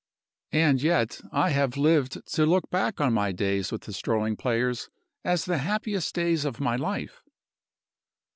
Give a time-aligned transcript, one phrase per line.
[0.55, 4.89] And yet I have lived to look back on my days with the strolling players
[5.23, 7.21] as the happiest days of my life!